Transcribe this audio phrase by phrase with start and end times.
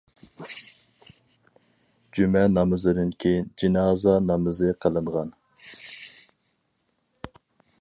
[2.19, 5.33] جۈمە نامىزىدىن كېيىن جىنازا نامىزى قىلىنغان.